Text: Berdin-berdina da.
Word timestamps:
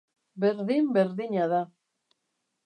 Berdin-berdina 0.43 1.45
da. 1.51 1.61